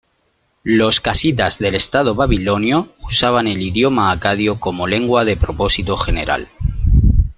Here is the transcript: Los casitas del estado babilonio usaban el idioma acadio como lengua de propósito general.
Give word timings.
Los 0.63 0.99
casitas 0.99 1.59
del 1.59 1.75
estado 1.75 2.15
babilonio 2.15 2.87
usaban 3.03 3.45
el 3.45 3.61
idioma 3.61 4.11
acadio 4.11 4.59
como 4.59 4.87
lengua 4.87 5.25
de 5.25 5.37
propósito 5.37 5.95
general. 5.95 6.47